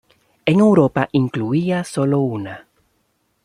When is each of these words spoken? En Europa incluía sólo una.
En 0.47 0.61
Europa 0.61 1.09
incluía 1.11 1.83
sólo 1.83 2.21
una. 2.21 2.65